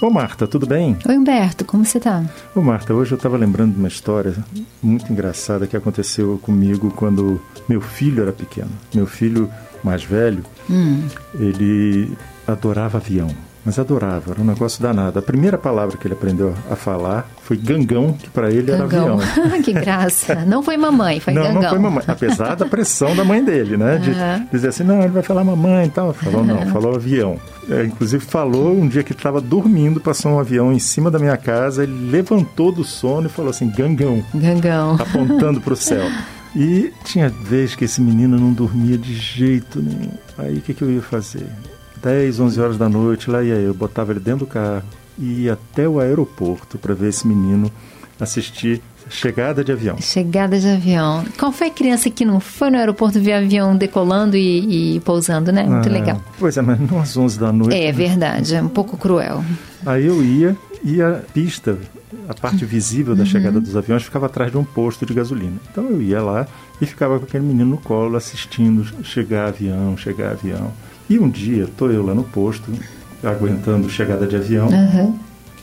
[0.00, 0.96] Ô Marta, tudo bem?
[1.08, 2.24] Oi Humberto, como você tá?
[2.54, 4.32] Ô Marta, hoje eu estava lembrando de uma história
[4.80, 8.70] muito engraçada que aconteceu comigo quando meu filho era pequeno.
[8.94, 9.50] Meu filho
[9.82, 11.04] mais velho, hum.
[11.34, 12.16] ele
[12.46, 13.28] adorava avião
[13.64, 15.18] mas adorava, era um negócio danado.
[15.18, 19.20] A primeira palavra que ele aprendeu a falar foi gangão, que para ele gangão.
[19.20, 19.62] era avião.
[19.62, 20.34] que graça.
[20.46, 21.62] Não foi mamãe, foi não, gangão.
[21.62, 23.98] Não, foi mamãe, apesar da pressão da mãe dele, né?
[23.98, 24.46] De uhum.
[24.52, 26.12] dizer assim, não, ele vai falar mamãe e tal.
[26.14, 27.38] Falou não, falou avião.
[27.68, 31.36] É, inclusive falou um dia que estava dormindo, passou um avião em cima da minha
[31.36, 34.24] casa, ele levantou do sono e falou assim, gangão.
[34.34, 34.96] Gangão.
[34.98, 36.04] Apontando para o céu.
[36.56, 40.10] E tinha vez que esse menino não dormia de jeito nenhum.
[40.38, 41.46] Aí o que, que eu ia fazer?
[42.02, 44.84] 10, 11 horas da noite, lá ia eu, botava ele dentro do carro
[45.18, 47.70] e ia até o aeroporto para ver esse menino
[48.20, 49.96] assistir chegada de avião.
[49.98, 51.24] Chegada de avião.
[51.38, 55.50] Qual foi a criança que não foi no aeroporto ver avião decolando e, e pousando,
[55.50, 55.64] né?
[55.64, 56.22] Muito ah, legal.
[56.38, 57.76] Pois é, mas não às 11 da noite.
[57.76, 57.92] É né?
[57.92, 59.44] verdade, é um pouco cruel.
[59.86, 61.78] Aí eu ia e a pista,
[62.28, 63.26] a parte visível da uhum.
[63.26, 65.56] chegada dos aviões ficava atrás de um posto de gasolina.
[65.70, 66.46] Então eu ia lá
[66.80, 70.70] e ficava com aquele menino no colo assistindo chegar avião, chegar avião.
[71.08, 72.70] E um dia, estou eu lá no posto,
[73.24, 75.18] aguentando chegada de avião, uhum.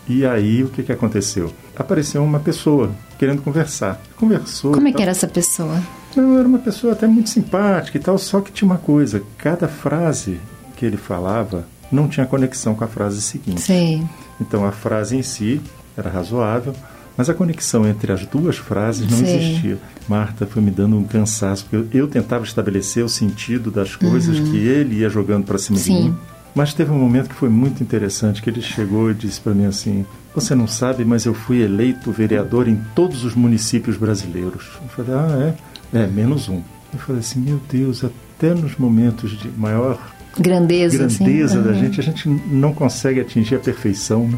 [0.10, 1.54] e aí o que, que aconteceu?
[1.76, 4.02] Apareceu uma pessoa querendo conversar.
[4.16, 4.72] Conversou.
[4.72, 5.80] Como é que era essa pessoa?
[6.16, 9.68] Não, era uma pessoa até muito simpática e tal, só que tinha uma coisa: cada
[9.68, 10.40] frase
[10.76, 13.62] que ele falava não tinha conexão com a frase seguinte.
[13.62, 14.10] Sim.
[14.42, 15.62] Então a frase em si
[15.98, 16.74] era razoável,
[17.18, 19.38] mas a conexão entre as duas frases não Sim.
[19.38, 19.78] existia.
[20.08, 24.52] Marta foi me dando um cansaço, porque eu, tentava estabelecer o sentido das coisas uhum.
[24.52, 25.96] que ele ia jogando para cima Sim.
[25.96, 26.16] de mim.
[26.54, 29.66] Mas teve um momento que foi muito interessante, que ele chegou e disse para mim
[29.66, 34.64] assim: "Você não sabe, mas eu fui eleito vereador em todos os municípios brasileiros".
[34.82, 35.54] Eu falei: "Ah,
[35.94, 36.00] é?
[36.00, 36.62] É, menos um".
[36.94, 40.00] Eu falei assim: "Meu Deus, até nos momentos de maior
[40.40, 41.68] grandeza, grandeza assim.
[41.68, 41.80] da uhum.
[41.80, 44.38] gente, a gente não consegue atingir a perfeição, né?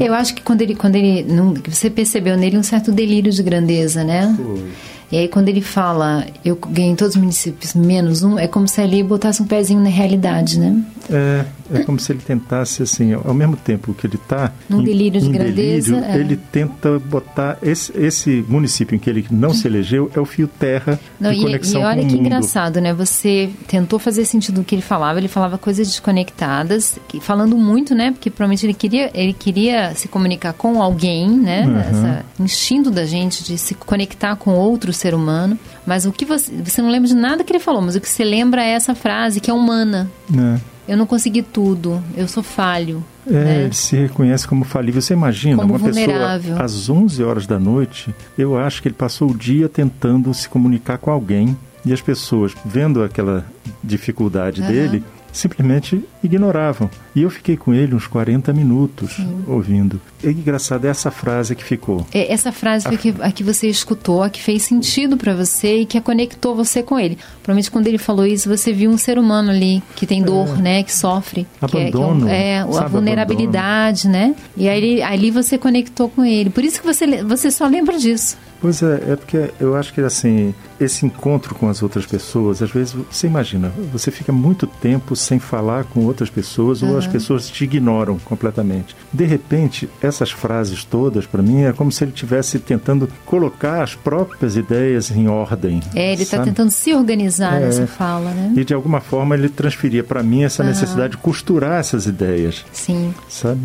[0.00, 1.26] Eu acho que quando ele, quando ele
[1.68, 4.34] você percebeu nele um certo delírio de grandeza, né?
[4.36, 4.70] Foi.
[5.10, 8.66] E aí quando ele fala, eu ganhei em todos os municípios menos um, é como
[8.66, 10.82] se ali botasse um pezinho na realidade, né?
[11.10, 11.44] É,
[11.74, 14.52] é como se ele tentasse, assim, ao mesmo tempo que ele está...
[14.68, 15.92] Num delírio de grandeza.
[15.92, 16.18] Delírio, é.
[16.18, 17.58] Ele tenta botar...
[17.62, 21.40] Esse, esse município em que ele não se elegeu é o fio terra não, de
[21.40, 22.26] conexão e, e olha com que o mundo.
[22.26, 22.94] engraçado, né?
[22.94, 28.12] Você tentou fazer sentido do que ele falava, ele falava coisas desconectadas, falando muito, né?
[28.12, 31.66] Porque provavelmente ele queria, ele queria se comunicar com alguém, né?
[31.66, 31.78] Uhum.
[31.78, 35.58] Essa instinto da gente de se conectar com outro ser humano.
[35.86, 36.52] Mas o que você...
[36.64, 38.94] Você não lembra de nada que ele falou, mas o que você lembra é essa
[38.94, 40.10] frase que é humana.
[40.32, 43.02] É eu não consegui tudo, eu sou falho.
[43.26, 43.64] É, né?
[43.64, 45.00] ele se reconhece como falível.
[45.00, 46.50] Você imagina, como uma vulnerável.
[46.50, 50.48] pessoa às 11 horas da noite, eu acho que ele passou o dia tentando se
[50.48, 51.56] comunicar com alguém
[51.86, 53.46] e as pessoas, vendo aquela
[53.82, 54.66] dificuldade uhum.
[54.66, 56.88] dele, simplesmente ignoravam.
[57.14, 59.44] E eu fiquei com ele uns 40 minutos Sim.
[59.46, 60.00] ouvindo.
[60.22, 62.06] É engraçado, é essa frase que ficou.
[62.14, 62.96] É, essa frase a...
[62.96, 66.54] Que, a que você escutou, a que fez sentido para você e que a conectou
[66.54, 67.18] você com ele.
[67.42, 70.62] Provavelmente quando ele falou isso, você viu um ser humano ali que tem dor, é.
[70.62, 71.46] né, que sofre.
[71.60, 72.26] Abandono.
[72.26, 74.28] Que é, que é, a vulnerabilidade, abandono.
[74.28, 74.36] né?
[74.56, 76.48] E aí ali você conectou com ele.
[76.48, 78.36] Por isso que você, você só lembra disso.
[78.60, 82.70] Pois é, é porque eu acho que assim, esse encontro com as outras pessoas, às
[82.70, 86.92] vezes você imagina, você fica muito tempo sem falar com outras pessoas uhum.
[86.92, 88.96] ou as pessoas te ignoram completamente.
[89.12, 93.94] De repente, essas frases todas, para mim, é como se ele estivesse tentando colocar as
[93.94, 95.80] próprias ideias em ordem.
[95.94, 98.52] É, ele está tentando se organizar é, nessa fala, né?
[98.56, 100.68] E de alguma forma ele transferia para mim essa uhum.
[100.68, 102.64] necessidade de costurar essas ideias.
[102.72, 103.14] Sim.
[103.28, 103.60] Sabe?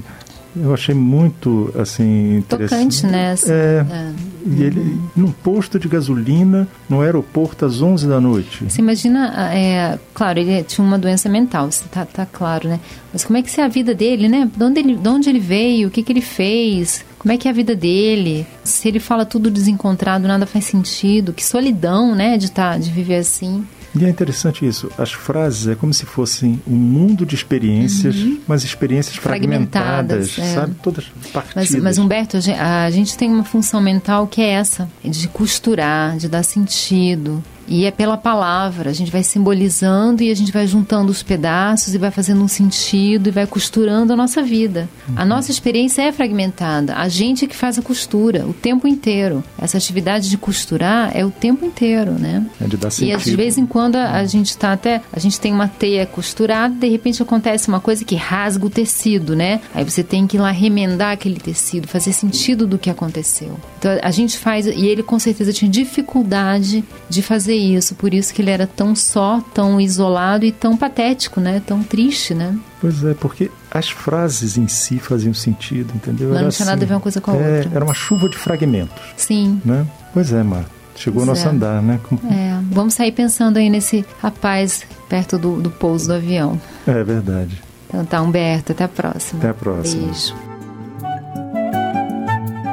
[0.62, 3.32] Eu achei muito, assim, Tocante, né?
[3.32, 4.14] Assim, é, é.
[4.46, 8.66] E ele, num posto de gasolina, no aeroporto, às 11 da noite.
[8.66, 12.80] Você imagina, é, claro, ele tinha uma doença mental, tá, tá claro, né?
[13.12, 14.50] Mas como é que é a vida dele, né?
[14.56, 17.48] De onde ele, de onde ele veio, o que, que ele fez, como é que
[17.48, 18.48] é a vida dele?
[18.64, 21.34] Se ele fala tudo desencontrado, nada faz sentido.
[21.34, 23.66] Que solidão, né, de, tá, de viver assim.
[23.96, 24.92] E é interessante isso.
[24.98, 28.40] As frases é como se fossem um mundo de experiências, uhum.
[28.48, 30.56] mas experiências fragmentadas, fragmentadas é.
[30.56, 30.76] sabe?
[30.82, 31.72] Todas partidas.
[31.72, 36.28] Mas, mas, Humberto, a gente tem uma função mental que é essa, de costurar, de
[36.28, 41.12] dar sentido, e é pela palavra, a gente vai simbolizando e a gente vai juntando
[41.12, 44.90] os pedaços e vai fazendo um sentido e vai costurando a nossa vida.
[45.08, 45.16] Uhum.
[45.18, 49.44] A nossa experiência é fragmentada, a gente é que faz a costura o tempo inteiro.
[49.58, 52.46] Essa atividade de costurar é o tempo inteiro, né?
[52.60, 53.22] É de dar sentido.
[53.22, 56.06] E de vez em quando a, a gente está até, a gente tem uma teia
[56.08, 59.62] costurada, de repente acontece uma coisa que rasga o tecido, né?
[59.76, 63.60] Aí você tem que ir lá remendar aquele tecido, fazer sentido do que aconteceu.
[63.78, 68.34] Então a gente faz, e ele com certeza tinha dificuldade de fazer isso, por isso
[68.34, 71.62] que ele era tão só, tão isolado e tão patético, né?
[71.66, 72.58] Tão triste, né?
[72.82, 76.30] Pois é, porque as frases em si faziam sentido, entendeu?
[76.30, 77.72] Mas era não tinha assim, nada a ver uma coisa com a é, outra.
[77.76, 79.02] Era uma chuva de fragmentos.
[79.18, 79.62] Sim.
[79.64, 79.86] Né?
[80.14, 80.72] Pois é, Marta.
[80.96, 81.52] Chegou o nosso é.
[81.52, 82.00] andar, né?
[82.04, 82.16] Com...
[82.30, 86.60] É, vamos sair pensando aí nesse rapaz perto do, do pouso do avião.
[86.86, 87.62] É verdade.
[87.88, 89.40] Então tá, Humberto, até a próxima.
[89.40, 90.06] Até a próxima.
[90.06, 90.36] Beijo.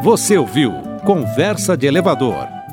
[0.02, 0.72] Você ouviu
[1.04, 2.55] Conversa de Elevador